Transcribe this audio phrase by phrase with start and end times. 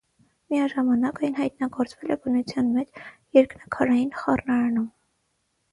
[0.53, 3.05] Միաժամանակ այն հայտնագործվել է բնության մեջ,
[3.41, 4.91] երկնաքարային խառնարանում։